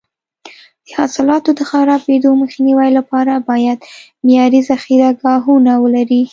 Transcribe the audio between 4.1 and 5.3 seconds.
معیاري ذخیره